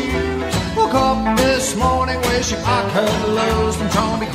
on. 0.00 0.76
Woke 0.76 0.94
up 0.94 1.36
this 1.36 1.76
morning 1.76 2.20
wishing 2.22 2.58
I 2.64 2.80
could 2.92 3.28
lose 3.28 3.76
from 3.76 3.90
trying 3.90 4.26
to 4.26 4.32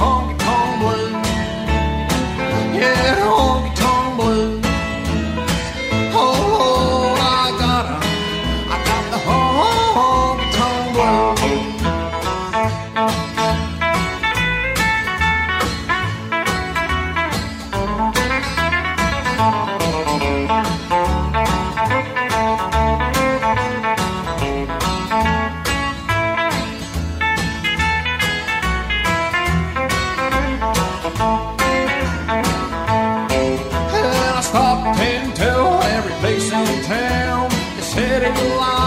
every 36.60 36.76
place 36.76 36.78
in 36.78 36.84
town. 36.84 37.50
The 37.78 38.79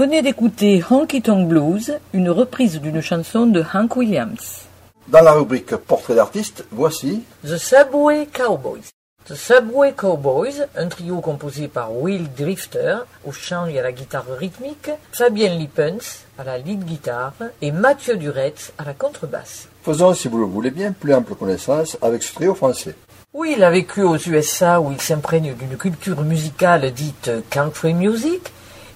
venez 0.00 0.22
d'écouter 0.22 0.82
Honky 0.88 1.20
Tonk 1.20 1.46
Blues, 1.46 1.98
une 2.14 2.30
reprise 2.30 2.80
d'une 2.80 3.02
chanson 3.02 3.44
de 3.44 3.62
Hank 3.74 3.96
Williams. 3.96 4.62
Dans 5.08 5.20
la 5.20 5.32
rubrique 5.32 5.76
Portrait 5.76 6.14
d'artiste, 6.14 6.64
voici 6.70 7.22
The 7.44 7.58
Subway 7.58 8.26
Cowboys. 8.32 8.88
The 9.26 9.34
Subway 9.34 9.92
Cowboys, 9.92 10.66
un 10.74 10.88
trio 10.88 11.20
composé 11.20 11.68
par 11.68 11.94
Will 11.94 12.32
Drifter 12.34 13.00
au 13.26 13.32
chant 13.32 13.66
et 13.66 13.78
à 13.78 13.82
la 13.82 13.92
guitare 13.92 14.24
rythmique, 14.38 14.88
Fabien 15.12 15.50
Lippens 15.50 16.24
à 16.38 16.44
la 16.44 16.56
lead 16.56 16.82
guitare 16.86 17.34
et 17.60 17.70
Mathieu 17.70 18.16
Duretz 18.16 18.72
à 18.78 18.84
la 18.84 18.94
contrebasse. 18.94 19.68
Faisons, 19.82 20.14
si 20.14 20.28
vous 20.28 20.38
le 20.38 20.46
voulez 20.46 20.70
bien, 20.70 20.92
plus 20.92 21.12
ample 21.12 21.34
connaissance 21.34 21.98
avec 22.00 22.22
ce 22.22 22.32
trio 22.32 22.54
français. 22.54 22.94
Will 23.34 23.62
a 23.62 23.70
vécu 23.70 24.02
aux 24.02 24.16
USA 24.16 24.80
où 24.80 24.92
il 24.92 25.00
s'imprègne 25.02 25.52
d'une 25.52 25.76
culture 25.76 26.22
musicale 26.22 26.90
dite 26.90 27.30
country 27.50 27.92
music 27.92 28.50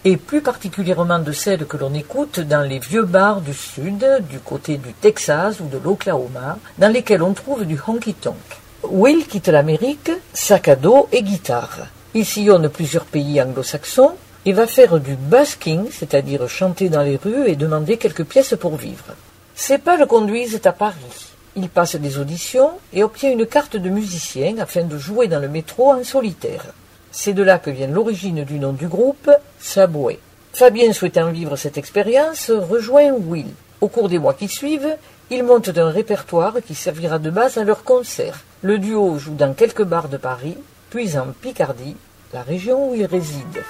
et 0.05 0.19
plus 0.19 0.43
particulièrement 0.43 1.19
de 1.19 1.33
celle 1.33 1.67
que 1.67 1.79
l'on 1.79 1.95
écoute 1.95 2.41
dans 2.41 2.61
les 2.61 2.79
vieux 2.79 3.05
bars 3.05 3.41
du 3.41 3.55
sud, 3.55 4.05
du 4.29 4.39
côté 4.39 4.77
du 4.77 4.93
Texas 4.93 5.61
ou 5.61 5.67
de 5.67 5.79
l'Oklahoma, 5.79 6.59
dans 6.79 6.93
lesquels 6.93 7.23
on 7.23 7.33
trouve 7.33 7.65
du 7.65 7.79
honky 7.87 8.13
tonk. 8.13 8.35
Will 8.83 9.27
quitte 9.27 9.49
l'Amérique, 9.49 10.11
sac 10.35 10.69
à 10.69 10.77
dos 10.77 11.09
et 11.11 11.23
guitare. 11.23 11.87
Il 12.13 12.27
sillonne 12.27 12.69
plusieurs 12.69 13.07
pays 13.07 13.41
anglo-saxons 13.41 14.13
et 14.45 14.53
va 14.53 14.67
faire 14.67 15.01
du 15.01 15.17
busking, 15.17 15.87
c'est-à-dire 15.91 16.49
chanter 16.51 16.91
dans 16.91 17.03
les 17.03 17.17
rues 17.17 17.49
et 17.49 17.57
demander 17.57 17.97
quelques 17.97 18.25
pièces 18.25 18.55
pour 18.61 18.77
vivre. 18.77 19.15
Ses 19.55 19.79
pas 19.79 19.97
le 19.97 20.05
conduisent 20.05 20.61
à 20.65 20.73
Paris. 20.73 21.33
Il 21.57 21.69
passe 21.71 21.97
des 21.97 22.19
auditions 22.19 22.73
et 22.93 23.03
obtient 23.03 23.31
une 23.31 23.47
carte 23.47 23.77
de 23.77 23.89
musicien 23.89 24.59
afin 24.59 24.83
de 24.83 24.99
jouer 24.99 25.29
dans 25.29 25.41
le 25.41 25.49
métro 25.49 25.93
en 25.93 26.05
solitaire. 26.05 26.67
C'est 27.17 27.33
de 27.33 27.45
là 27.45 27.61
que 27.61 27.71
vient 27.71 27.87
l'origine 27.87 28.43
du 28.43 28.59
nom 28.59 28.73
du 28.73 28.89
groupe, 28.89 29.31
Subway. 29.61 30.19
Fabien 30.53 30.93
souhaitant 30.93 31.31
vivre 31.31 31.55
cette 31.55 31.79
expérience 31.79 32.51
rejoint 32.51 33.13
Will. 33.13 33.47
Au 33.81 33.87
cours 33.87 34.09
des 34.09 34.19
mois 34.19 34.35
qui 34.35 34.49
suivent, 34.49 34.97
ils 35.31 35.45
montent 35.45 35.79
un 35.79 35.91
répertoire 35.91 36.57
qui 36.67 36.75
servira 36.75 37.21
de 37.21 37.31
base 37.31 37.57
à 37.57 37.63
leur 37.63 37.85
concert. 37.85 38.41
Le 38.63 38.81
duo 38.81 39.17
joue 39.17 39.37
dans 39.37 39.55
quelques 39.55 39.85
bars 39.85 40.09
de 40.09 40.17
Paris, 40.17 40.59
puis 40.91 41.17
en 41.17 41.29
Picardie, 41.41 41.97
la 42.33 42.43
région 42.43 42.91
où 42.91 42.97
ils 42.97 43.07
résident. 43.07 43.63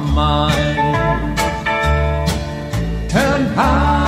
My 0.00 0.12
mind. 0.12 1.38
Turn 3.08 3.46
high, 3.54 4.05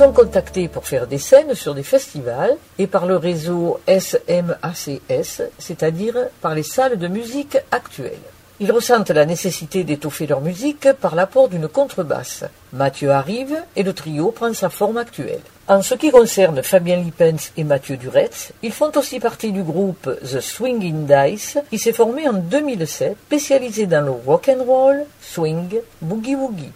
sont 0.00 0.12
contactés 0.12 0.68
pour 0.68 0.86
faire 0.86 1.06
des 1.06 1.18
scènes 1.18 1.54
sur 1.54 1.74
des 1.74 1.82
festivals 1.82 2.56
et 2.78 2.86
par 2.86 3.04
le 3.04 3.18
réseau 3.18 3.80
SMACS, 3.86 5.42
c'est-à-dire 5.58 6.14
par 6.40 6.54
les 6.54 6.62
salles 6.62 6.98
de 6.98 7.06
musique 7.06 7.58
actuelles. 7.70 8.26
Ils 8.60 8.72
ressentent 8.72 9.10
la 9.10 9.26
nécessité 9.26 9.84
d'étoffer 9.84 10.26
leur 10.26 10.40
musique 10.40 10.90
par 11.02 11.14
l'apport 11.14 11.50
d'une 11.50 11.68
contrebasse. 11.68 12.44
Mathieu 12.72 13.10
arrive 13.10 13.54
et 13.76 13.82
le 13.82 13.92
trio 13.92 14.30
prend 14.30 14.54
sa 14.54 14.70
forme 14.70 14.96
actuelle. 14.96 15.42
En 15.68 15.82
ce 15.82 15.94
qui 15.94 16.10
concerne 16.10 16.62
Fabien 16.62 16.96
Lippens 16.96 17.52
et 17.58 17.64
Mathieu 17.64 17.98
Duretz, 17.98 18.52
ils 18.62 18.72
font 18.72 18.92
aussi 18.96 19.20
partie 19.20 19.52
du 19.52 19.62
groupe 19.62 20.08
The 20.22 20.40
Swinging 20.40 21.04
Dice 21.04 21.58
qui 21.68 21.78
s'est 21.78 21.92
formé 21.92 22.26
en 22.26 22.32
2007, 22.32 23.18
spécialisé 23.26 23.84
dans 23.84 24.06
le 24.06 24.12
rock 24.12 24.48
and 24.48 24.64
roll, 24.64 25.04
swing, 25.20 25.78
boogie 26.00 26.36
woogie. 26.36 26.72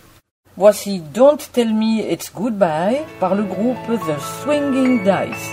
Voici 0.57 1.03
Don't 1.13 1.51
Tell 1.53 1.73
Me 1.75 2.01
It's 2.01 2.31
Goodbye 2.33 3.03
par 3.19 3.35
le 3.35 3.43
groupe 3.43 3.77
The 3.89 4.17
Swinging 4.41 5.03
Dice. 5.03 5.53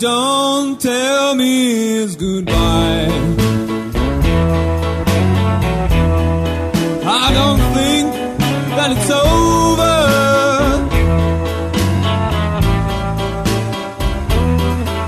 Don't 0.00 0.76
tell 0.76 1.36
me 1.36 2.02
it's 2.02 2.16
goodbye. 2.16 3.06
I 7.06 7.32
don't 7.32 7.60
think 7.74 8.12
that 8.74 8.90
it's 8.90 9.10
over. 9.10 9.98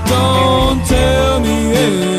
Don't 0.07 0.85
tell 0.87 1.39
me 1.41 2.12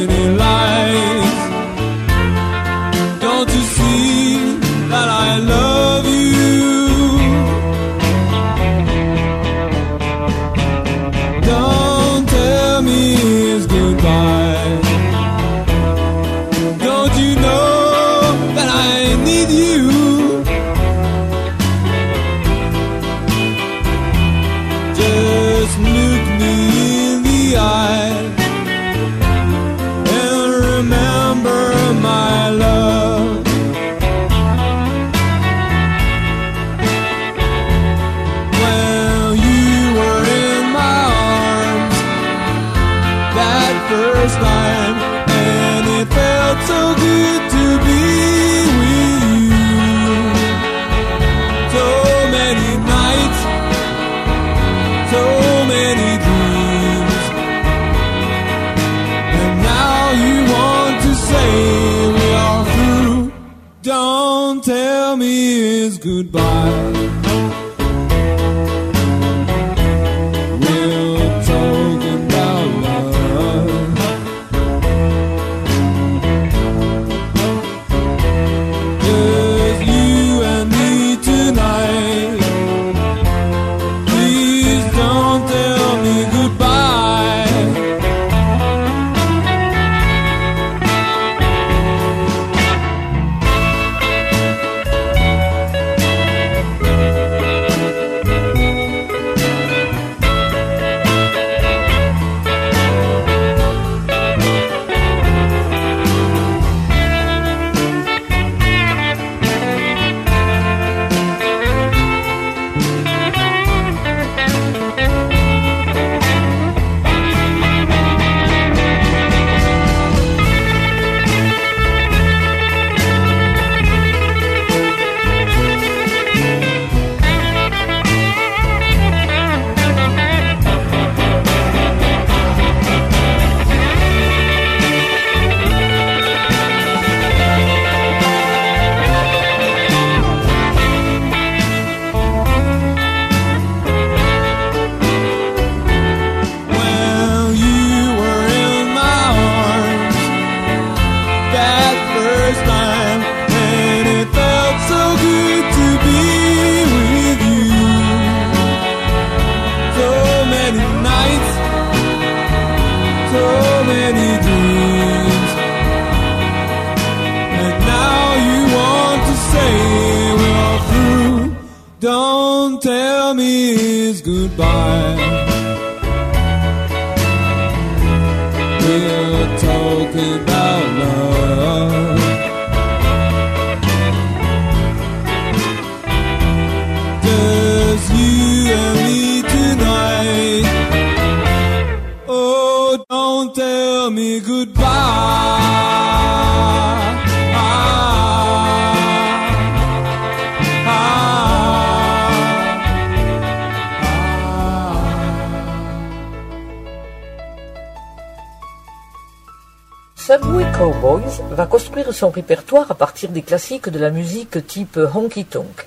son 212.14 212.30
répertoire 212.30 212.90
à 212.90 212.94
partir 212.94 213.30
des 213.30 213.42
classiques 213.42 213.88
de 213.88 213.98
la 213.98 214.10
musique 214.10 214.66
type 214.66 214.98
honky 215.14 215.44
tonk, 215.44 215.86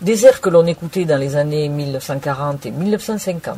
des 0.00 0.26
airs 0.26 0.40
que 0.40 0.48
l'on 0.48 0.66
écoutait 0.66 1.04
dans 1.04 1.18
les 1.18 1.36
années 1.36 1.68
1940 1.68 2.66
et 2.66 2.70
1950. 2.70 3.56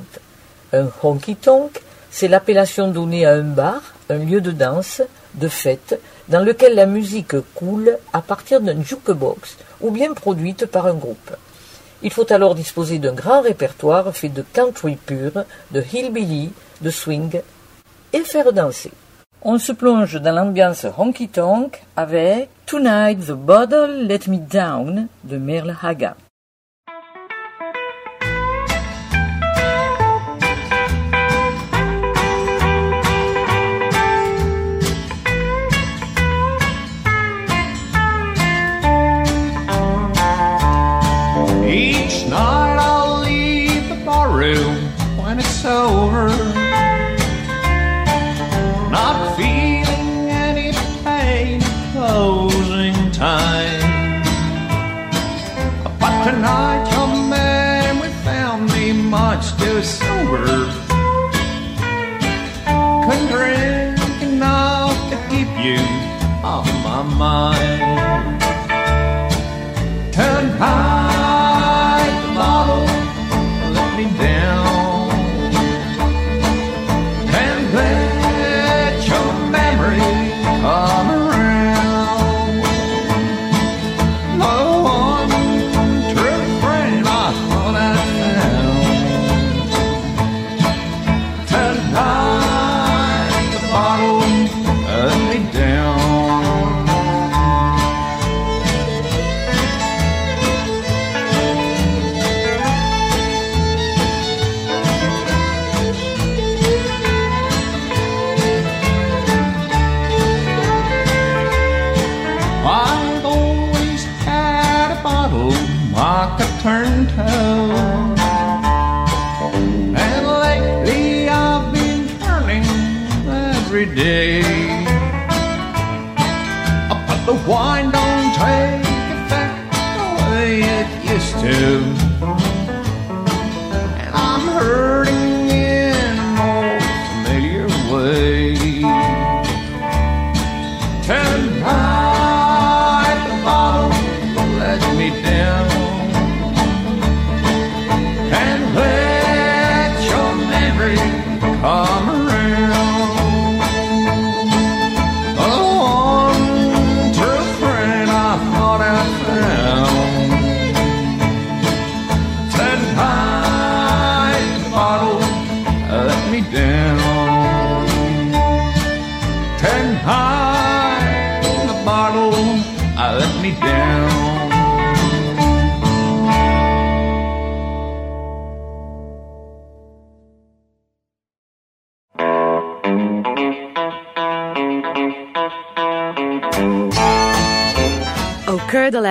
Un 0.72 0.88
honky 1.02 1.36
tonk, 1.36 1.80
c'est 2.10 2.28
l'appellation 2.28 2.88
donnée 2.88 3.24
à 3.24 3.34
un 3.34 3.42
bar, 3.42 3.80
un 4.10 4.18
lieu 4.18 4.40
de 4.40 4.50
danse, 4.50 5.02
de 5.34 5.48
fête, 5.48 6.00
dans 6.28 6.40
lequel 6.40 6.74
la 6.74 6.86
musique 6.86 7.38
coule 7.54 7.96
à 8.12 8.20
partir 8.20 8.60
d'un 8.60 8.82
jukebox 8.82 9.56
ou 9.80 9.90
bien 9.90 10.12
produite 10.12 10.66
par 10.66 10.86
un 10.86 10.94
groupe. 10.94 11.36
Il 12.02 12.12
faut 12.12 12.32
alors 12.32 12.54
disposer 12.54 12.98
d'un 12.98 13.14
grand 13.14 13.42
répertoire 13.42 14.14
fait 14.14 14.28
de 14.28 14.44
country 14.52 14.96
pur, 14.96 15.32
de 15.70 15.82
hillbilly, 15.92 16.52
de 16.80 16.90
swing 16.90 17.40
et 18.12 18.20
faire 18.20 18.52
danser. 18.52 18.92
On 19.42 19.58
se 19.58 19.70
plonge 19.70 20.20
dans 20.20 20.34
l'ambiance 20.34 20.84
honky 20.96 21.28
tonk 21.28 21.84
avec 21.96 22.48
Tonight 22.66 23.24
the 23.26 23.32
Bottle 23.32 24.06
Let 24.08 24.28
Me 24.28 24.38
Down 24.38 25.06
de 25.22 25.38
Merle 25.38 25.76
Haggard. 25.80 26.16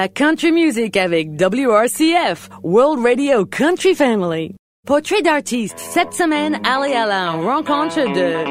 La 0.08 0.14
country 0.14 0.54
music 0.54 0.96
avec 0.96 1.32
WRCF, 1.32 2.50
World 2.64 3.04
Radio 3.04 3.46
Country 3.46 3.94
Family. 3.94 4.56
Portrait 4.86 5.22
d'artiste, 5.22 5.78
cette 5.78 6.14
semaine, 6.14 6.62
allez 6.64 6.94
à 6.94 7.06
la 7.06 7.32
rencontre 7.32 7.98
de... 8.14 8.46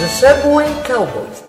The 0.00 0.08
Subway 0.08 0.66
Cowboys. 0.88 1.46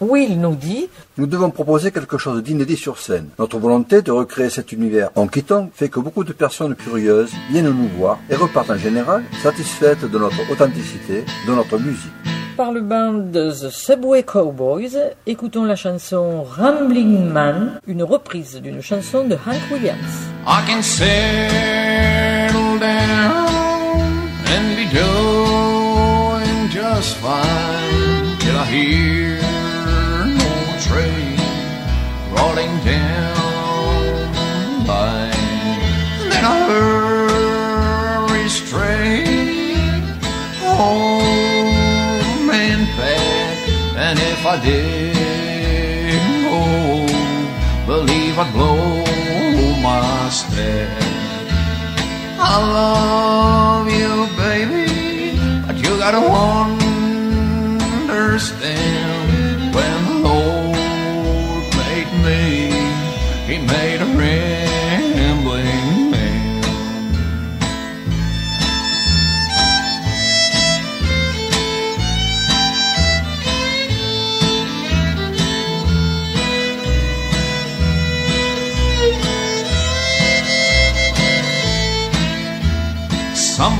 Will 0.00 0.38
nous 0.38 0.56
dit 0.56 0.88
Nous 1.16 1.26
devons 1.26 1.50
proposer 1.50 1.90
quelque 1.90 2.18
chose 2.18 2.42
d'inédit 2.42 2.76
sur 2.76 2.98
scène. 2.98 3.30
Notre 3.38 3.58
volonté 3.58 4.02
de 4.02 4.10
recréer 4.10 4.50
cet 4.50 4.72
univers 4.72 5.08
en 5.14 5.26
quittant 5.26 5.70
fait 5.72 5.88
que 5.88 6.00
beaucoup 6.00 6.24
de 6.24 6.34
personnes 6.34 6.74
curieuses 6.74 7.32
viennent 7.50 7.70
nous 7.70 7.88
voir 7.96 8.18
et 8.28 8.34
repartent 8.34 8.70
en 8.70 8.76
général 8.76 9.22
satisfaites 9.42 10.04
de 10.04 10.18
notre 10.18 10.50
authenticité, 10.52 11.24
de 11.48 11.54
notre 11.54 11.78
musique. 11.78 12.12
Par 12.56 12.72
le 12.72 12.80
band 12.80 13.32
The 13.32 13.68
Subway 13.70 14.22
Cowboys, 14.22 14.96
écoutons 15.26 15.64
la 15.64 15.76
chanson 15.76 16.44
Rambling 16.44 17.24
Man, 17.24 17.80
une 17.86 18.02
reprise 18.02 18.60
d'une 18.60 18.80
chanson 18.80 19.26
de 19.26 19.34
Hank 19.34 19.60
Williams. 19.72 19.98
Did, 44.62 46.20
oh, 46.46 47.06
believe 47.86 48.38
I'd 48.38 48.52
blow 48.52 49.04
my 49.82 50.28
step. 50.30 50.88
I 52.38 52.56
love 52.78 53.86
you, 53.90 54.26
baby, 54.36 54.86
but 55.66 55.76
you 55.76 55.98
gotta 55.98 56.20
understand 58.34 59.74
when 59.74 60.04
the 60.08 60.18
Lord 60.28 61.64
made 61.80 62.10
me, 62.26 62.44
He 63.46 63.56
made 63.58 64.00
a 64.00 64.06
rambling 64.18 64.33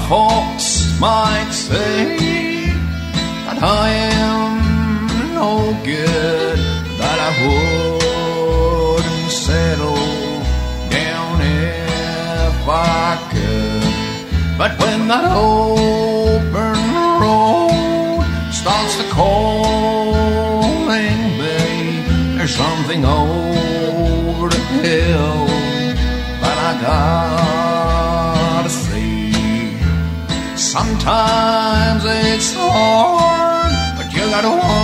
Folks 0.09 1.01
might 1.01 1.51
say 1.51 2.17
that 3.47 3.59
I 3.63 3.89
am 3.89 5.35
no 5.35 5.73
good 5.83 6.59
that 6.99 7.19
I 7.29 7.33
wouldn't 7.47 9.31
settle 9.31 9.97
down 10.91 11.41
if 11.41 12.69
I 12.69 13.17
could. 13.33 14.59
But 14.59 14.79
when 14.79 15.09
that 15.09 15.33
open 15.35 16.04
Sometimes 30.75 32.03
it's 32.05 32.53
hard, 32.53 33.97
but 33.97 34.13
you 34.13 34.19
gotta 34.29 34.49
understand 34.49 34.84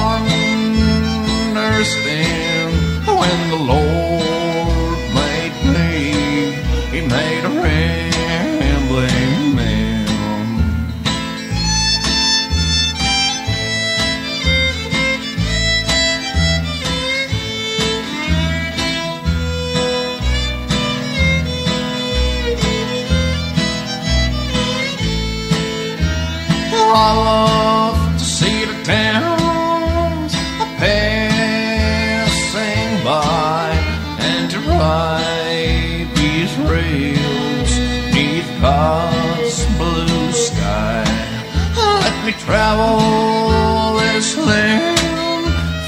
travel 42.51 43.97
this 44.01 44.37
land 44.37 44.99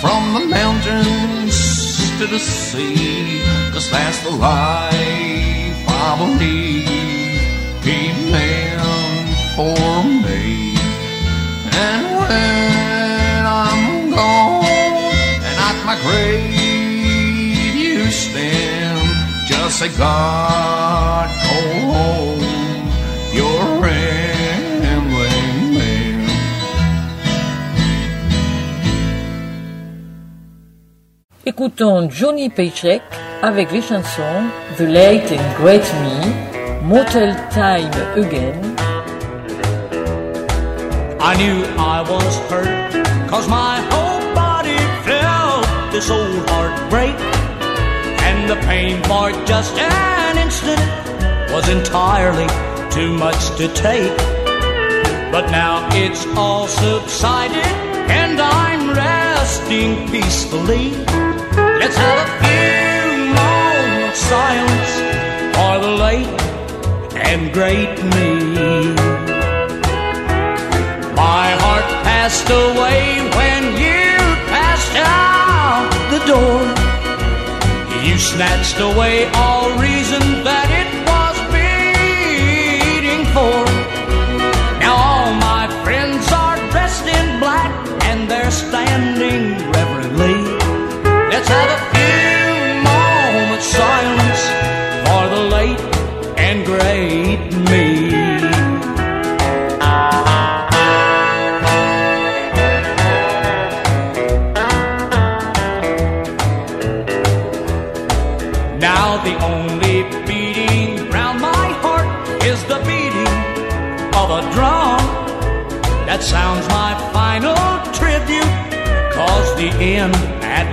from 0.00 0.22
the 0.36 0.44
mountains 0.46 1.56
to 2.18 2.24
the 2.34 2.38
sea, 2.38 3.42
'cause 3.72 3.90
that's 3.90 4.20
the 4.26 4.30
life 4.30 5.76
I 6.04 6.08
believe 6.22 7.40
He 7.86 7.98
meant 8.30 9.34
for 9.56 10.04
me. 10.26 10.78
And 11.88 12.04
when 12.20 13.40
I'm 13.64 14.10
gone 14.18 14.64
and 15.46 15.56
at 15.68 15.76
my 15.88 15.96
grave 16.06 17.74
you 17.84 18.08
stand, 18.24 19.08
just 19.50 19.72
say, 19.80 19.90
God, 20.06 21.28
go 21.48 21.60
home, 21.94 22.44
you're 23.36 23.68
Écoutons 31.44 32.08
Johnny 32.08 32.48
Paycheck 32.50 33.02
avec 33.42 33.72
les 33.72 33.82
chansons 33.82 34.44
The 34.76 34.82
Late 34.82 35.32
and 35.32 35.56
Great 35.60 35.82
Me, 36.00 36.84
Motel 36.84 37.34
Time 37.50 37.90
Again, 38.16 38.76
I 41.20 41.34
knew 41.36 41.64
I 41.76 42.02
was 42.08 42.38
hurt, 42.48 43.28
cause 43.28 43.48
my 43.48 43.80
whole 43.90 44.34
body 44.36 44.78
felt 45.02 45.66
this 45.90 46.08
old 46.10 46.48
heartbreak. 46.48 47.16
And 48.22 48.48
the 48.48 48.54
pain 48.68 49.02
for 49.02 49.32
just 49.44 49.76
an 49.76 50.38
instant 50.38 50.80
was 51.50 51.68
entirely 51.68 52.46
too 52.92 53.12
much 53.18 53.50
to 53.56 53.66
take. 53.74 54.16
But 55.32 55.50
now 55.50 55.88
it's 55.90 56.24
all 56.36 56.68
subsided, 56.68 57.66
and 58.08 58.40
I'm 58.40 58.94
resting 58.94 60.08
peacefully. 60.08 61.31
Let's 61.82 61.96
have 61.96 62.18
a 62.22 62.30
few 62.44 63.34
moments 63.34 64.20
silence 64.20 64.92
for 65.56 65.80
the 65.84 65.90
late 66.06 66.42
and 67.16 67.52
great 67.52 67.90
me. 68.14 68.94
My 71.16 71.48
heart 71.58 71.88
passed 72.06 72.48
away 72.48 73.18
when 73.34 73.62
you 73.82 74.14
passed 74.54 74.94
out 74.94 75.90
the 76.12 76.22
door. 76.30 76.62
You 78.06 78.16
snatched 78.16 78.78
away 78.78 79.26
all 79.34 79.70
reason 79.76 80.44
that 80.44 80.81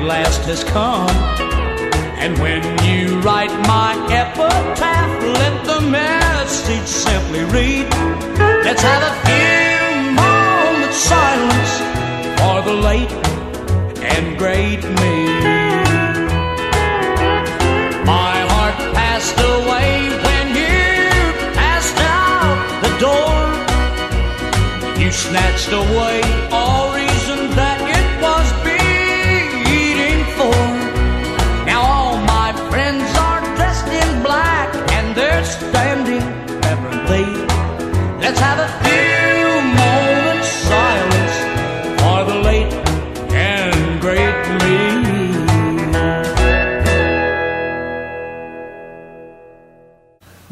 last 0.04 0.42
has 0.46 0.64
come. 0.64 1.10
And 2.20 2.38
when 2.40 2.62
you 2.84 3.20
write 3.22 3.52
my 3.68 3.96
epitaph, 4.12 5.24
let 5.40 5.66
the 5.66 5.82
message 5.90 6.88
simply 6.88 7.44
read. 7.46 7.88
Let's 8.66 8.82
have 8.82 9.04
a 9.12 9.16
few 9.28 10.12
moments 10.20 10.98
silence 10.98 11.72
for 12.40 12.62
the 12.68 12.74
late 12.74 13.12
and 14.04 14.38
great 14.38 14.84
me. 15.00 15.16
My 18.06 18.36
heart 18.52 18.78
passed 18.94 19.38
away 19.38 20.10
when 20.26 20.46
you 20.62 20.80
passed 21.56 22.00
out 22.00 22.60
the 22.84 22.94
door. 23.06 23.40
You 25.02 25.12
snatched 25.12 25.72
away 25.72 26.22
all 26.52 26.89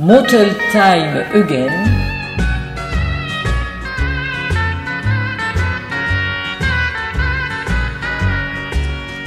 Motel 0.08 0.56
Time 0.72 1.18
Again, 1.36 1.70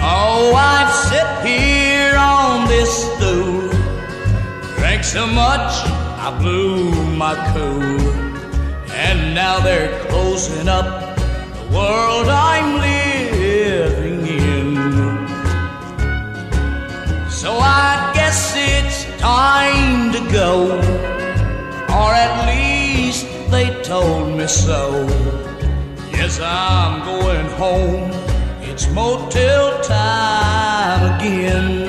Oh, 0.00 0.54
I've 0.56 0.90
sit 1.04 1.28
here 1.46 2.16
on 2.16 2.66
this 2.66 2.88
stool, 2.88 3.68
drank 4.78 5.04
so 5.04 5.26
much 5.26 5.70
I 6.24 6.34
blew 6.40 6.94
my 7.14 7.34
cool, 7.52 8.00
and 8.90 9.34
now 9.34 9.60
they're 9.60 10.02
closing 10.06 10.66
up 10.66 11.14
the 11.56 11.76
world 11.76 12.28
I'm 12.28 12.80
living 12.80 14.26
in. 14.26 15.28
So 17.28 17.58
I 17.58 18.12
guess 18.14 18.54
it's 18.56 19.04
time 19.20 19.89
go, 20.32 20.78
or 21.88 22.12
at 22.14 22.46
least 22.46 23.26
they 23.50 23.82
told 23.82 24.36
me 24.36 24.46
so. 24.46 25.06
Yes, 26.12 26.40
I'm 26.40 27.04
going 27.04 27.46
home. 27.58 28.10
It's 28.62 28.88
motel 28.90 29.80
time 29.82 31.16
again. 31.16 31.88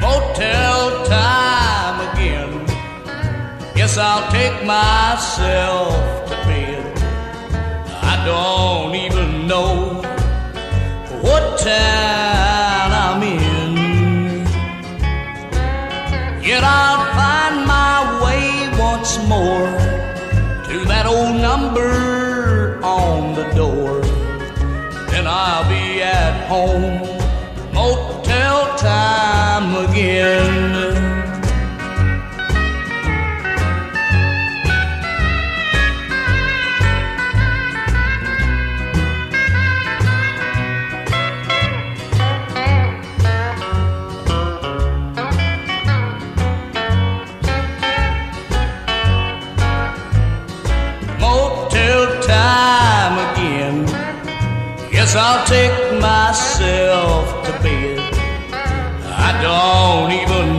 Motel 0.00 1.06
time 1.06 1.98
again. 2.10 2.66
Yes, 3.76 3.96
I'll 3.98 4.30
take 4.32 4.64
myself 4.64 5.94
to 6.28 6.36
bed. 6.48 6.98
I 8.02 8.24
don't 8.26 8.94
even 8.94 9.46
know 9.46 10.02
what 11.22 11.58
town 11.60 12.25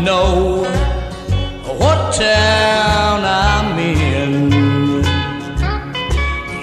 know 0.07 0.63
what 1.79 1.99
town 2.13 3.19
I'm 3.25 3.77
in. 3.77 5.03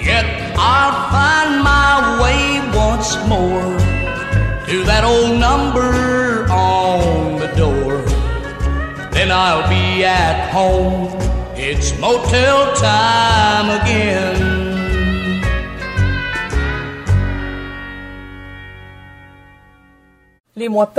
Yet 0.09 0.25
I'll 0.57 0.97
find 1.13 1.51
my 1.73 1.93
way 2.23 2.41
once 2.85 3.11
more 3.33 3.69
to 4.69 4.75
that 4.89 5.03
old 5.03 5.39
number 5.47 5.91
on 6.49 7.37
the 7.43 7.51
door. 7.63 7.97
Then 9.15 9.29
I'll 9.31 9.69
be 9.69 10.03
at 10.03 10.49
home. 10.49 11.13
It's 11.55 11.89
motel 11.99 12.73
time 12.73 13.67
again. 13.79 13.94
Mois 20.75 20.91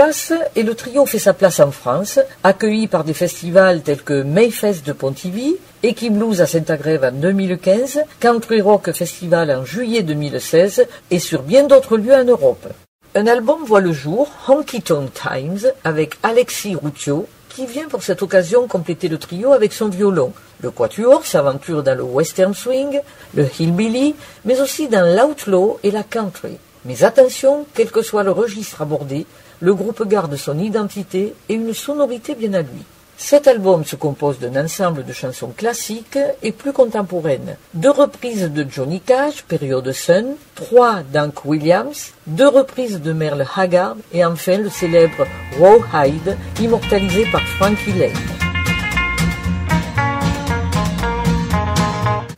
et 0.55 0.63
le 0.63 0.75
trio 0.75 1.05
fait 1.05 1.19
sa 1.19 1.35
place 1.35 1.61
en 1.61 1.71
France, 1.71 2.19
accueilli 2.43 2.87
par 2.87 3.05
des 3.05 3.13
festivals 3.13 3.83
tels 3.83 4.03
que 4.03 4.23
Mayfest 4.23 4.87
de 4.87 4.93
Pontivy, 4.93 5.57
Equiblues 5.83 6.41
à 6.41 6.47
Saint-Agrève 6.47 7.05
en 7.05 7.13
2015, 7.13 8.01
Country 8.19 8.63
Rock 8.63 8.91
Festival 8.93 9.51
en 9.51 9.67
juillet 9.67 10.03
2016 10.03 10.87
et 11.11 11.19
sur 11.19 11.43
bien 11.43 11.67
d'autres 11.67 11.99
lieux 11.99 12.15
en 12.15 12.25
Europe. 12.25 12.67
Un 13.15 13.27
album 13.27 13.59
voit 13.67 13.83
le 13.83 13.93
jour, 13.93 14.31
Honky 14.49 14.81
Tonk 14.81 15.11
Times, 15.13 15.71
avec 15.85 16.15
Alexis 16.23 16.75
Routio, 16.75 17.27
qui 17.51 17.67
vient 17.67 17.89
pour 17.89 18.03
cette 18.03 18.23
occasion 18.23 18.67
compléter 18.69 19.09
le 19.09 19.19
trio 19.19 19.53
avec 19.53 19.75
son 19.75 19.91
violon. 19.91 20.33
Le 20.63 20.71
quatuor 20.71 21.27
s'aventure 21.27 21.83
dans 21.83 21.95
le 21.95 22.03
western 22.03 22.55
swing, 22.55 22.99
le 23.35 23.47
hillbilly, 23.61 24.15
mais 24.47 24.59
aussi 24.59 24.89
dans 24.89 25.05
l'outlaw 25.05 25.79
et 25.83 25.91
la 25.91 26.03
country. 26.03 26.57
Mais 26.87 27.03
attention, 27.03 27.67
quel 27.75 27.91
que 27.91 28.01
soit 28.01 28.23
le 28.23 28.31
registre 28.31 28.81
abordé, 28.81 29.27
le 29.61 29.75
groupe 29.75 30.07
garde 30.07 30.37
son 30.37 30.59
identité 30.59 31.35
et 31.49 31.55
une 31.55 31.75
sonorité 31.75 32.35
bien 32.35 32.55
à 32.55 32.63
lui. 32.63 32.85
Cet 33.19 33.49
album 33.49 33.85
se 33.85 33.97
compose 33.97 34.39
d'un 34.39 34.63
ensemble 34.63 35.03
de 35.03 35.13
chansons 35.13 35.53
classiques 35.57 36.19
et 36.43 36.53
plus 36.53 36.73
contemporaines. 36.75 37.57
Deux 37.73 37.91
reprises 37.91 38.51
de 38.51 38.67
Johnny 38.71 39.01
Cash, 39.01 39.43
période 39.43 39.91
Sun, 39.93 40.35
trois 40.55 41.03
d'Hank 41.03 41.47
Williams, 41.47 42.13
deux 42.27 42.49
reprises 42.49 43.01
de 43.01 43.13
Merle 43.15 43.47
Haggard 43.57 43.97
et 44.13 44.23
enfin 44.23 44.59
le 44.59 44.69
célèbre 44.69 45.27
Rawhide, 45.59 46.37
immortalisé 46.61 47.25
par 47.33 47.41
Frankie 47.57 47.93
Lane. 47.93 48.13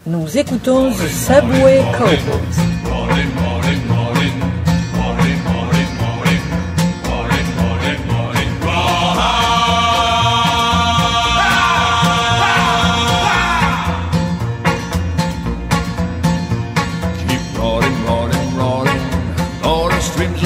Nous 0.06 0.38
écoutons 0.38 0.90
The 0.92 1.08
Subway 1.08 1.82
Cowboys. 1.98 2.77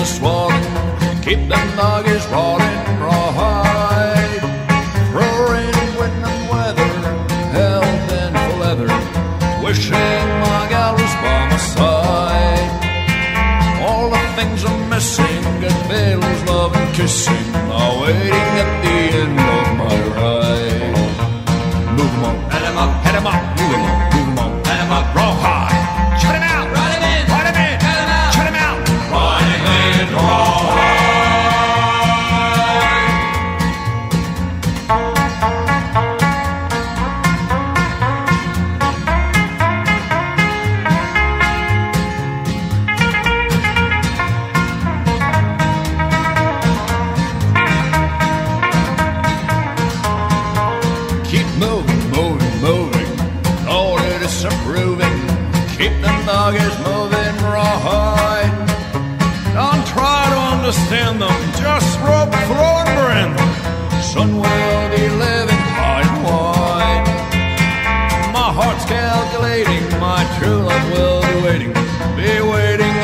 The 0.03 0.09
swollen. 0.09 0.63
Keep 1.23 1.49
them 1.49 1.67
doggies 1.77 2.27
rolling, 2.35 2.79
rawhide. 3.03 4.43
Rain, 5.19 5.77
wind, 5.99 6.25
and 6.31 6.43
weather, 6.51 6.93
held 7.57 8.11
in 8.21 8.33
for 8.43 8.55
leather. 8.63 8.91
Wishing 9.65 10.27
my 10.45 10.63
gal 10.73 10.93
was 10.95 11.15
by 11.23 11.41
my 11.51 11.61
side. 11.75 12.71
All 13.87 14.11
the 14.11 14.23
things 14.37 14.65
are 14.65 14.83
missing, 14.89 15.45
and 15.69 15.81
Bill's 15.89 16.43
love 16.51 16.75
and 16.75 16.95
kissing 16.97 17.42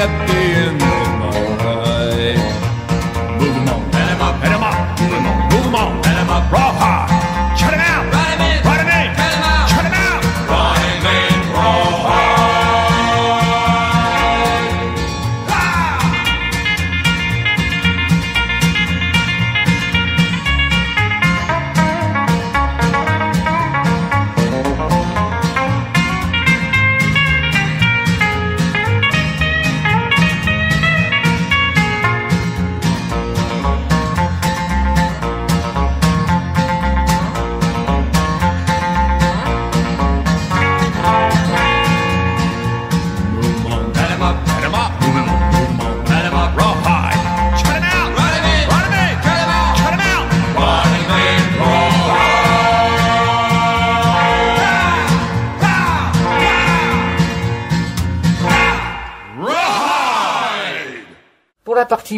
at 0.01 0.29
the 0.29 0.38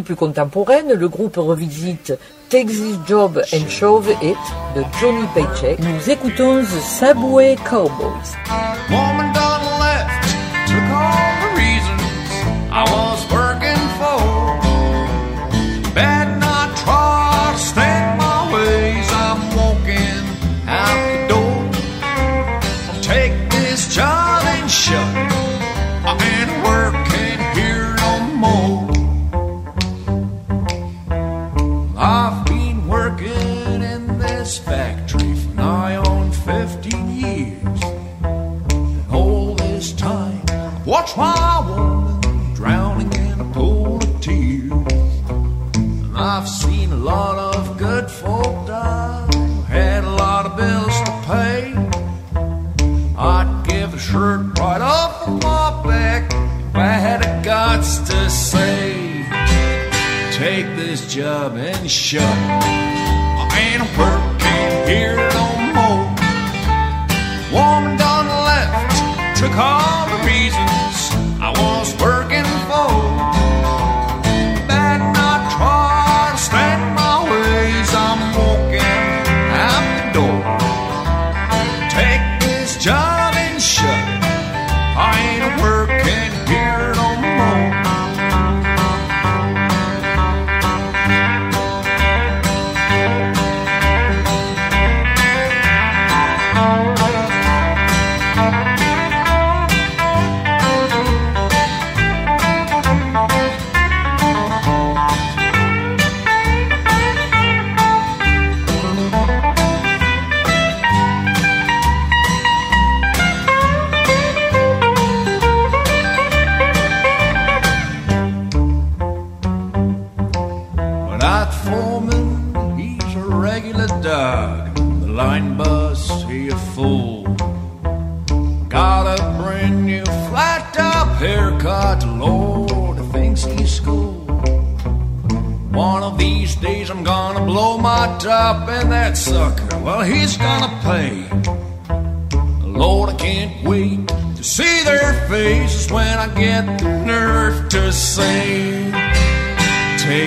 Plus 0.02 0.16
contemporaine, 0.16 0.92
le 0.92 1.08
groupe 1.08 1.36
revisite 1.36 2.18
Take 2.48 2.66
This 2.66 2.96
Job 3.06 3.42
and 3.52 3.68
Shove 3.68 4.08
It 4.22 4.36
de 4.74 4.82
Johnny 5.00 5.26
Paycheck. 5.34 5.78
Nous 5.78 6.10
écoutons 6.10 6.62
The 6.62 6.80
Subway 6.80 7.56
Cowboys. 7.68 8.36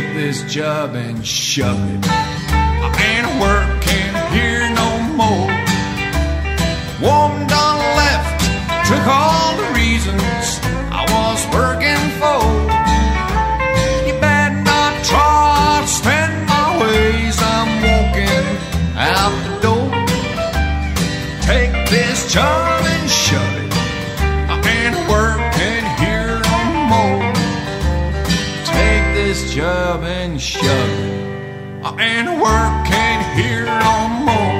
Take 0.03 0.15
this 0.15 0.53
job 0.53 0.95
and 0.95 1.25
shove 1.25 1.79
it. 1.89 2.05
I 2.05 2.89
ain't 2.99 3.39
working 3.39 4.37
here 4.37 4.69
no 4.75 4.99
more. 5.15 5.62
I 31.85 31.91
ain't 31.99 32.39
working 32.39 33.19
here 33.35 33.65
no 33.65 34.07
more. 34.23 34.53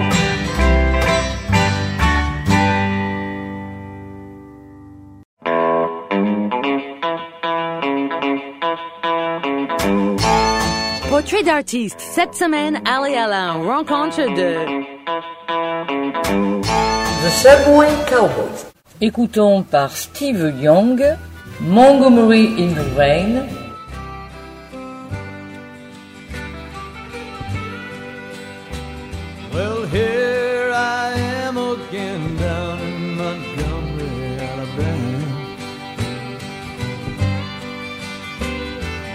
Portrait 11.09 11.43
d'artiste. 11.43 12.01
Cette 12.01 12.35
semaine, 12.35 12.81
allez 12.85 13.15
à 13.15 13.27
la 13.27 13.53
rencontre 13.53 14.17
de 14.17 14.83
The 17.21 17.29
Subway 17.31 17.87
Cowboys. 18.09 18.65
Écoutons 18.99 19.63
par 19.63 19.91
Steve 19.91 20.53
Young, 20.59 21.01
Montgomery 21.61 22.47
in 22.59 22.73
the 22.73 22.97
Rain, 22.97 23.62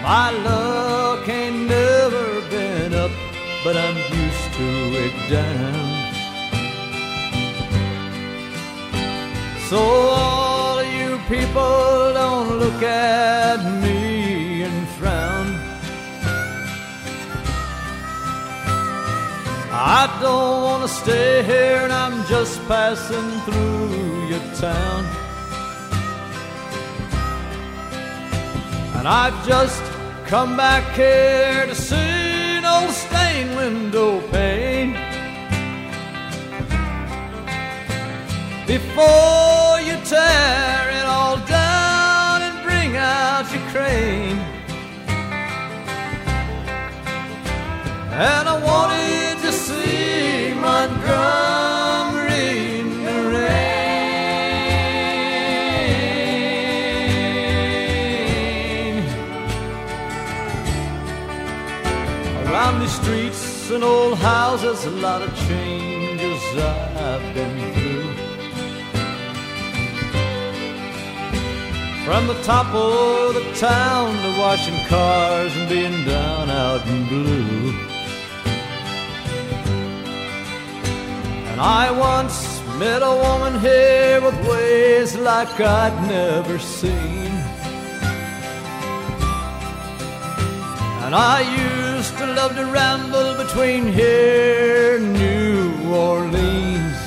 My 0.08 0.30
luck 0.30 1.28
ain't 1.28 1.68
never 1.68 2.40
been 2.48 2.94
up, 2.94 3.10
but 3.62 3.76
I'm 3.76 3.94
used 3.94 4.48
to 4.58 4.68
it 5.04 5.16
down. 5.28 5.84
So 9.68 9.76
all 9.76 10.82
you 10.82 11.18
people 11.28 12.14
don't 12.14 12.58
look 12.58 12.82
at 12.82 13.58
me 13.82 14.62
and 14.62 14.88
frown. 14.96 15.46
I 19.70 20.18
don't 20.22 20.62
want 20.62 20.88
to 20.88 20.88
stay 20.88 21.42
here 21.42 21.80
and 21.84 21.92
I'm 21.92 22.24
just 22.24 22.66
passing 22.66 23.30
through 23.44 24.28
your 24.28 24.44
town. 24.54 25.04
And 28.96 29.06
I've 29.06 29.46
just 29.46 29.97
come 30.28 30.58
back 30.58 30.94
here 30.94 31.64
to 31.64 31.74
see 31.74 32.60
no 32.60 32.90
stained 32.90 33.56
window 33.56 34.20
pane. 34.30 34.92
Before 38.66 39.80
you 39.80 39.96
tear 40.04 40.90
it 40.98 41.06
all 41.06 41.38
down 41.46 42.42
and 42.42 42.62
bring 42.62 42.94
out 42.96 43.50
your 43.50 43.62
crane. 43.72 44.38
And 48.12 48.48
I 48.48 48.56
wanted 48.62 49.40
to 49.46 49.50
see 49.50 50.52
my 50.52 50.88
Montgomery 50.88 51.77
and 63.78 63.84
old 63.84 64.18
houses, 64.18 64.86
a 64.86 64.90
lot 64.90 65.22
of 65.22 65.30
changes 65.46 66.42
I've 66.56 67.32
been 67.32 67.56
through. 67.74 68.10
From 72.04 72.26
the 72.26 72.38
top 72.42 72.66
of 72.74 73.34
the 73.34 73.44
town 73.54 74.06
to 74.24 74.30
washing 74.40 74.84
cars 74.86 75.56
and 75.56 75.68
being 75.68 76.04
down 76.04 76.50
out 76.50 76.84
in 76.88 77.06
blue. 77.06 77.70
And 81.50 81.60
I 81.60 81.92
once 81.92 82.60
met 82.80 83.02
a 83.02 83.14
woman 83.26 83.60
here 83.60 84.20
with 84.20 84.36
ways 84.48 85.16
like 85.16 85.60
I'd 85.60 85.96
never 86.08 86.58
seen. 86.58 87.27
And 91.08 91.16
I 91.16 91.40
used 91.96 92.18
to 92.18 92.26
love 92.34 92.54
to 92.56 92.66
ramble 92.66 93.34
between 93.42 93.86
here 93.86 94.96
and 94.96 95.14
New 95.14 95.90
Orleans. 95.90 96.98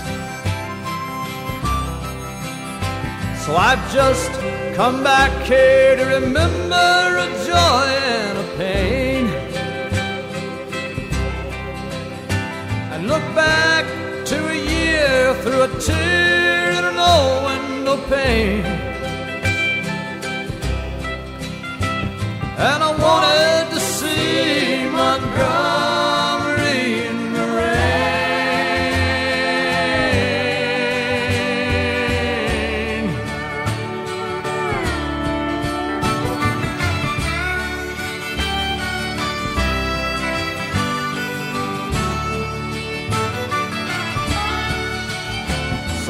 So 3.46 3.56
I've 3.56 3.94
just 3.94 4.32
come 4.74 5.04
back 5.04 5.32
here 5.44 5.98
to 5.98 6.06
remember 6.18 7.20
a 7.26 7.30
joy 7.46 7.86
and 8.18 8.38
a 8.40 8.48
pain. 8.58 9.28
And 12.92 13.08
look 13.08 13.26
back 13.36 13.86
to 14.32 14.48
a 14.48 14.56
year 14.56 15.36
through 15.44 15.62
a 15.62 15.80
tear 15.80 16.72
and 16.72 16.86
an 16.88 16.98
old 16.98 17.46
window 17.46 17.98
pane. 18.10 18.82
and 22.62 22.84
I 22.84 22.92
wanted 22.92 23.74
to 23.74 23.81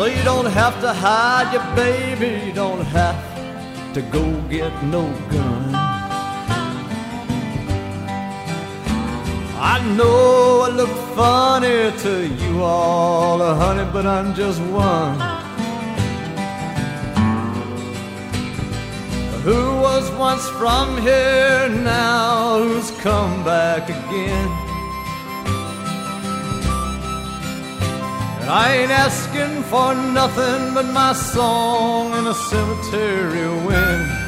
So 0.01 0.07
you 0.07 0.23
don't 0.23 0.47
have 0.47 0.81
to 0.81 0.91
hide 0.91 1.53
your 1.53 1.75
baby, 1.75 2.43
you 2.47 2.53
don't 2.53 2.83
have 2.85 3.93
to 3.93 4.01
go 4.01 4.23
get 4.49 4.73
no 4.85 5.03
gun. 5.29 5.80
I 9.63 9.79
know 9.95 10.61
I 10.61 10.69
look 10.69 10.89
funny 11.15 11.95
to 11.99 12.27
you 12.27 12.63
all, 12.63 13.37
honey, 13.53 13.87
but 13.93 14.07
I'm 14.07 14.33
just 14.33 14.59
one. 14.59 15.19
Who 19.43 19.61
was 19.79 20.09
once 20.17 20.49
from 20.49 20.99
here 20.99 21.69
now, 21.69 22.57
who's 22.57 22.89
come 23.01 23.43
back 23.43 23.83
again? 23.83 24.49
And 28.41 28.49
I 28.49 28.77
ain't 28.77 28.91
asking 28.91 29.61
for 29.63 29.93
nothing 29.93 30.73
but 30.73 30.87
my 30.91 31.13
song 31.13 32.13
in 32.17 32.25
a 32.25 32.33
cemetery 32.33 33.47
wind. 33.67 34.20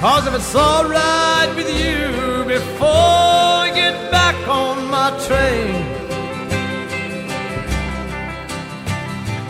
Cause 0.00 0.26
if 0.26 0.34
it's 0.34 0.54
alright 0.54 1.56
with 1.56 1.70
you 1.70 2.44
before 2.44 2.86
I 2.86 3.72
get 3.74 4.10
back 4.10 4.36
on 4.46 4.90
my 4.90 5.08
train, 5.26 5.74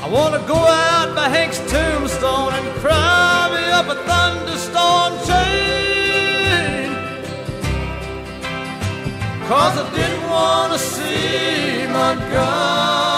I 0.05 0.09
wanna 0.09 0.39
go 0.47 0.55
out 0.55 1.17
by 1.17 1.29
Hank's 1.29 1.59
tombstone 1.69 2.53
and 2.55 2.81
cry 2.81 3.51
me 3.55 3.65
up 3.73 3.89
a 3.89 3.97
thunderstorm 4.07 5.13
chain. 5.27 6.95
Cause 9.49 9.77
I 9.83 9.85
didn't 9.97 10.31
wanna 10.31 10.79
see 10.79 11.87
Montgomery 11.93 13.16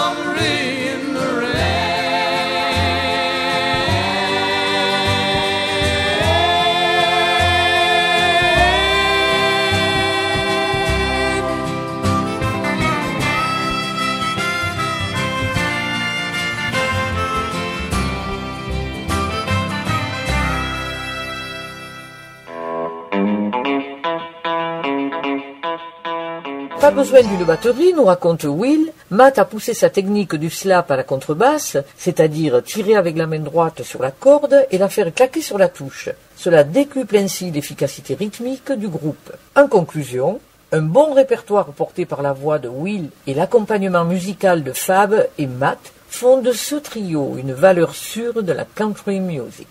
Pas 26.89 26.95
besoin 26.95 27.21
d'une 27.21 27.43
batterie, 27.43 27.93
nous 27.93 28.05
raconte 28.05 28.45
Will. 28.45 28.91
Matt 29.11 29.37
a 29.37 29.45
poussé 29.45 29.75
sa 29.75 29.91
technique 29.91 30.33
du 30.33 30.49
slap 30.49 30.89
à 30.89 30.95
la 30.95 31.03
contrebasse, 31.03 31.77
c'est-à-dire 31.95 32.63
tirer 32.63 32.95
avec 32.95 33.15
la 33.15 33.27
main 33.27 33.37
droite 33.37 33.83
sur 33.83 34.01
la 34.01 34.09
corde 34.09 34.65
et 34.71 34.79
la 34.79 34.89
faire 34.89 35.13
claquer 35.13 35.41
sur 35.41 35.59
la 35.59 35.69
touche. 35.69 36.09
Cela 36.35 36.63
décuple 36.63 37.17
ainsi 37.17 37.51
l'efficacité 37.51 38.15
rythmique 38.15 38.71
du 38.71 38.87
groupe. 38.87 39.31
En 39.55 39.67
conclusion, 39.67 40.39
un 40.71 40.81
bon 40.81 41.13
répertoire 41.13 41.67
porté 41.67 42.07
par 42.07 42.23
la 42.23 42.33
voix 42.33 42.57
de 42.57 42.69
Will 42.69 43.11
et 43.27 43.35
l'accompagnement 43.35 44.03
musical 44.03 44.63
de 44.63 44.71
Fab 44.71 45.27
et 45.37 45.45
Matt 45.45 45.93
font 46.07 46.41
de 46.41 46.51
ce 46.51 46.73
trio 46.77 47.35
une 47.37 47.53
valeur 47.53 47.93
sûre 47.93 48.41
de 48.41 48.51
la 48.51 48.65
country 48.65 49.19
music. 49.19 49.67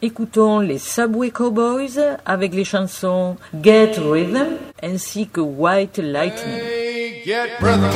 Écoutons 0.00 0.60
les 0.60 0.78
Subway 0.78 1.30
Cowboys 1.30 1.98
avec 2.24 2.54
les 2.54 2.64
chansons 2.64 3.36
Get 3.64 3.94
Rhythm 3.98 4.46
ainsi 4.80 5.26
que 5.26 5.40
White 5.40 5.98
Lightning. 5.98 6.54
Hey, 6.54 7.22
get 7.24 7.58
rhythm. 7.60 7.90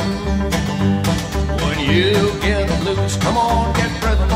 When 1.61 1.79
you 1.79 2.29
get 2.41 2.67
loose, 2.83 3.15
come 3.21 3.37
on, 3.37 3.71
get 3.75 3.89
rhythm. 4.03 4.29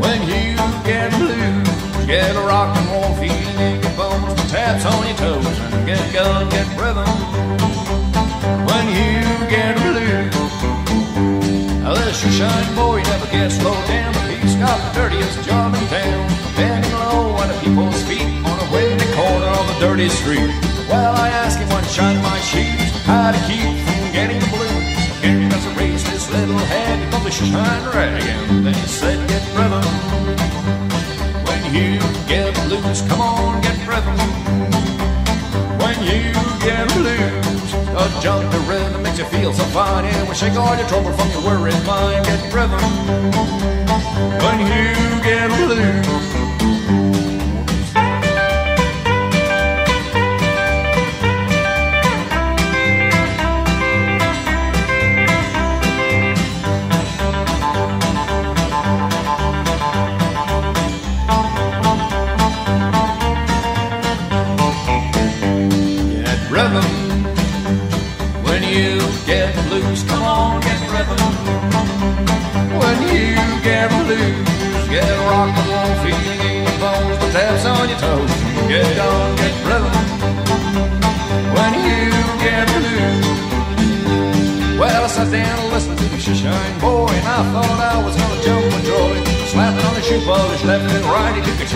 When 0.00 0.22
you 0.28 0.56
get 0.86 1.10
blues, 1.18 2.06
get 2.06 2.36
a 2.36 2.46
rock 2.46 2.76
and 2.76 2.86
roll 2.92 3.14
feeling 3.16 3.58
in 3.58 3.82
your 3.82 3.90
bones, 3.96 4.52
taps 4.52 4.86
on 4.86 5.04
your 5.08 5.16
toes, 5.16 5.58
and 5.72 5.84
get 5.84 6.12
going, 6.14 6.48
get 6.48 6.68
rhythm. 6.78 7.73
Your 12.32 12.48
boy 12.74 13.02
never 13.02 13.26
gets 13.26 13.62
low 13.62 13.74
down. 13.86 14.14
He's 14.40 14.56
got 14.56 14.78
the 14.80 15.00
dirtiest 15.00 15.42
job 15.44 15.74
in 15.74 15.86
town, 15.88 16.28
bending 16.56 16.92
low 16.92 17.36
at 17.38 17.48
the 17.52 17.60
people's 17.60 18.02
feet 18.04 18.24
on 18.44 18.56
a 18.60 18.72
windy 18.72 19.04
corner 19.12 19.46
of 19.46 19.76
a 19.76 19.80
dirty 19.80 20.08
street. 20.08 20.50
Well, 20.88 21.14
I 21.16 21.28
asked 21.28 21.58
him 21.58 21.68
one 21.68 21.84
shine 21.84 22.20
my 22.22 22.38
shoes 22.40 22.90
how 23.04 23.32
to 23.32 23.38
keep 23.48 23.76
from 23.84 24.12
getting 24.12 24.40
the 24.40 24.48
blues. 24.48 25.04
He 25.22 25.48
does 25.48 25.66
raise 25.76 26.06
his 26.08 26.30
little 26.30 26.58
head 26.58 27.08
above 27.08 27.24
the 27.24 27.30
shine 27.30 27.84
rag, 27.92 28.22
and 28.22 28.66
then 28.66 28.74
he 28.74 28.86
said, 28.86 29.18
"Get 29.28 29.44
rhythm." 29.56 29.84
When 31.46 31.60
you 31.74 32.00
get 32.26 32.54
blues, 32.64 33.02
come 33.08 33.20
on, 33.20 33.60
get 33.60 33.78
rhythm. 33.86 34.18
When 35.82 35.96
you 36.10 36.32
get 36.66 36.88
blues, 36.94 37.43
a 38.04 38.20
jump 38.20 38.50
to 38.52 38.58
rhythm 38.60 39.02
makes 39.02 39.18
you 39.18 39.24
feel 39.24 39.52
so 39.52 39.64
fine, 39.64 40.04
and 40.04 40.28
will 40.28 40.34
shake 40.34 40.56
all 40.56 40.76
your 40.76 40.86
trouble 40.88 41.12
from 41.12 41.30
your 41.30 41.42
worried 41.42 41.86
mind. 41.86 42.24
Get 42.26 42.52
rhythm. 42.52 42.80
When 44.44 44.60
you 44.60 45.22
get 45.22 45.48
blues. 45.48 46.43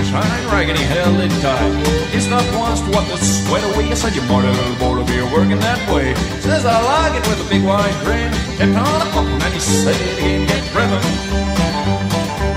Shine 0.04 0.46
rag 0.52 0.68
and 0.68 0.78
he 0.78 0.84
held 0.84 1.18
it 1.20 1.32
tight. 1.42 1.72
He 2.12 2.20
stopped 2.20 2.50
once 2.56 2.80
wipe 2.92 3.08
the 3.08 3.16
sweat 3.16 3.64
away. 3.70 3.90
I 3.90 3.94
said, 3.94 4.14
"You 4.14 4.22
might 4.30 4.44
a 4.44 4.50
little 4.50 4.78
boy 4.82 4.94
to 5.00 5.04
be 5.04 5.18
working 5.34 5.60
that 5.60 5.80
way." 5.90 6.14
Says 6.40 6.64
I 6.64 6.78
like 6.92 7.14
it 7.18 7.24
with 7.28 7.44
a 7.44 7.48
big 7.48 7.64
wide 7.64 7.96
grin. 8.04 8.30
Kept 8.58 8.76
on 8.76 9.02
a 9.02 9.08
pumping 9.12 9.42
and 9.42 9.54
he 9.54 9.60
said 9.60 9.98
again, 10.12 10.46
"Get 10.50 10.64
rhythm." 10.76 11.02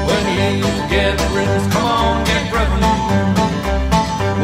When 0.08 0.24
you 0.38 0.62
get 0.90 1.16
rhythm, 1.36 1.64
come 1.72 1.86
on, 1.86 2.24
get 2.30 2.44
rhythm. 2.54 2.84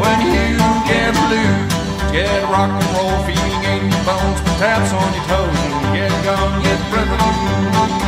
When 0.02 0.18
you 0.34 0.56
get 0.90 1.12
blues, 1.26 1.72
get 2.12 2.42
rock 2.52 2.70
and 2.80 2.88
roll 2.94 3.16
feeling 3.26 3.64
in 3.72 3.80
your 3.92 4.02
bones, 4.08 4.40
taps 4.60 4.92
on 4.92 5.08
your 5.16 5.24
toes, 5.30 5.58
and 5.66 5.94
get 5.96 6.12
gone, 6.24 6.62
get 6.62 6.80
rhythm. 6.92 8.07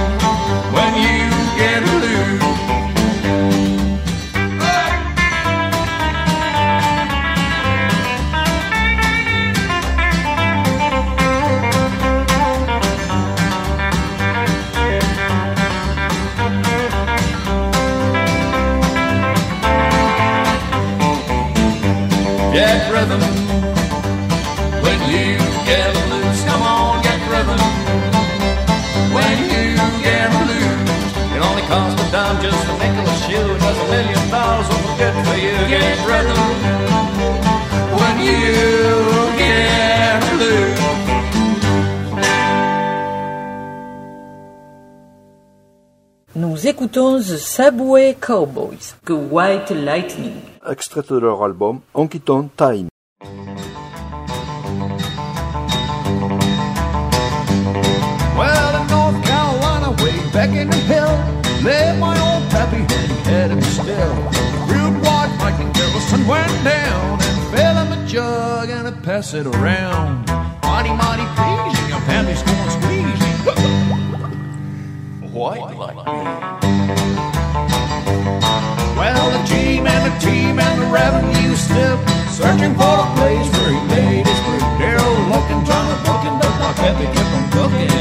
Get 35.68 35.98
rhythm. 36.06 36.38
When 37.98 38.14
you 38.20 38.54
get 39.38 40.20
blue. 40.34 40.70
Nous 46.34 46.66
écoutons 46.66 47.18
The 47.18 47.36
Subway 47.36 48.14
Cowboys, 48.20 48.94
que 49.04 49.12
White 49.12 49.70
Lightning. 49.72 50.40
Extrait 50.68 51.02
de 51.08 51.18
leur 51.18 51.42
album 51.42 51.80
Honky 51.94 52.20
Tonk 52.20 52.54
Time. 52.56 52.88
Well, 58.36 58.74
in 58.80 58.86
North 58.88 59.22
Carolina, 59.24 59.90
way 60.02 60.14
back 60.32 60.50
in 60.50 60.70
the 60.70 60.76
hill, 60.76 61.18
lay 61.62 61.98
my 61.98 62.18
old 62.20 62.48
pappy 62.50 62.76
and 62.78 62.90
he 62.90 63.30
had 63.30 63.50
him 63.50 63.60
still. 63.62 64.39
White 66.10 66.18
Garrison 66.18 66.26
went 66.26 66.64
down 66.64 67.22
and 67.22 67.54
fell 67.54 67.76
him 67.84 67.92
a 67.92 67.96
jug 68.06 68.70
and 68.70 68.88
it 68.88 69.02
passed 69.02 69.34
it 69.34 69.46
around. 69.46 70.26
Mighty, 70.62 70.88
mighty 70.90 71.24
pleasing, 71.38 71.88
your 71.88 72.00
pappy's 72.00 72.42
going 72.42 72.70
squeezing. 72.70 73.36
White 75.32 75.76
like. 75.76 75.94
Well, 78.96 79.30
the 79.30 79.42
team 79.46 79.86
and 79.86 80.12
the 80.12 80.18
team 80.18 80.58
and 80.58 80.82
the 80.82 80.86
revenue 80.86 81.54
still 81.54 81.98
searching 82.30 82.74
for 82.74 82.82
a 82.82 83.06
place 83.14 83.48
where 83.52 83.70
he 83.70 83.80
made 83.94 84.26
his 84.26 84.40
brew. 84.40 84.58
They're 84.78 84.98
looking, 85.30 85.64
trying 85.64 85.94
to 85.94 86.00
book 86.04 86.24
him, 86.24 86.38
but 86.40 86.58
my 86.58 86.72
pappy 86.74 87.06
kept 87.14 87.32
on 87.36 87.48
cooking. 87.52 87.90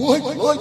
What? 0.00 0.22
Well, 0.34 0.56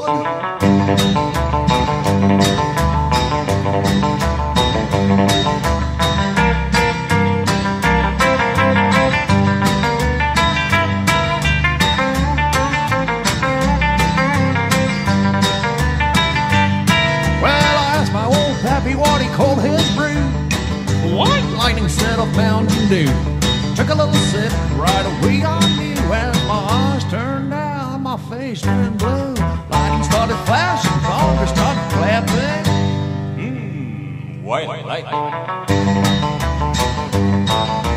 turned 27.10 27.50
down, 27.50 28.04
my 28.04 28.18
face 28.30 28.62
turned 28.62 28.98
blue. 29.00 29.34
Lightning 29.70 30.04
started 30.04 30.38
flashing, 30.46 30.99
white. 34.68 35.06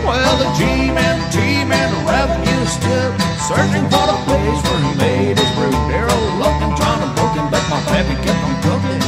Well, 0.04 0.36
the 0.38 0.48
G-Man, 0.58 1.16
T-Man, 1.32 1.88
the 1.94 2.00
revenue 2.10 2.64
still 2.66 3.12
searching 3.48 3.86
for 3.88 4.04
the 4.06 4.18
place 4.26 4.60
where 4.66 4.80
he 4.82 4.92
made 4.98 5.38
his 5.38 5.50
brew. 5.56 5.72
All 5.72 6.38
looking, 6.38 6.74
trying 6.76 7.00
to 7.00 7.08
book 7.20 7.32
him, 7.34 7.46
but 7.50 7.64
my 7.70 7.80
pappy 7.90 8.16
kept 8.24 8.42
on 8.44 8.54
cooking. 8.62 9.02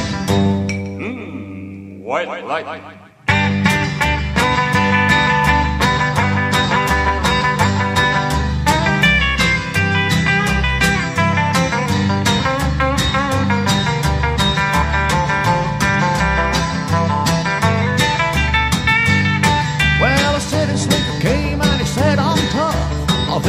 Mmm, 0.98 2.00
white 2.00 2.44
lightning. 2.46 3.03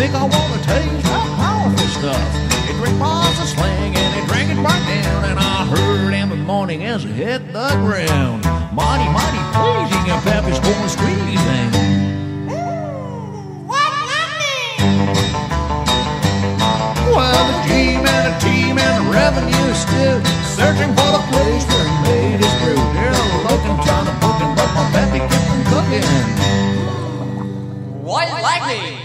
think 0.06 0.22
I 0.22 0.24
wanna 0.24 0.62
taste 0.62 1.06
that 1.10 1.28
powerful 1.42 1.90
stuff. 1.98 2.22
He 2.68 2.74
drink 2.78 3.00
bars 3.00 3.40
of 3.42 3.50
sling 3.50 3.96
and 3.98 4.12
he 4.14 4.22
drank 4.30 4.52
it 4.54 4.62
right 4.62 4.86
down. 4.86 5.26
And 5.26 5.40
I 5.40 5.66
heard 5.66 6.14
him 6.14 6.32
in 6.32 6.38
the 6.38 6.46
morning 6.46 6.84
as 6.84 7.02
he 7.02 7.10
hit 7.10 7.42
the 7.52 7.70
ground. 7.82 8.46
Mighty, 8.70 9.10
mighty 9.10 9.42
pleasing, 9.58 10.06
and 10.14 10.22
Pappy's 10.22 10.62
going 10.62 10.90
squeezing. 10.94 11.72
Well, 17.10 17.42
the 17.50 17.58
G 17.66 17.98
and 17.98 18.06
the 18.06 18.36
team 18.46 18.78
and 18.78 18.94
the 19.02 19.06
revenue 19.10 19.68
still 19.74 20.22
searching 20.54 20.94
for 20.94 21.10
the 21.18 21.24
place 21.34 21.66
where 21.66 21.86
he 21.90 21.96
made 22.06 22.38
his 22.46 22.54
brew. 22.62 22.78
They're 22.94 23.18
looking, 23.50 23.74
trying 23.82 24.06
to 24.06 24.14
book 24.22 24.38
and 24.38 24.54
let 24.54 24.70
my 24.78 24.86
baby 24.94 25.20
get 25.26 25.42
from 25.50 25.62
cooking. 25.74 26.06
White 28.06 28.30
lightning. 28.46 29.05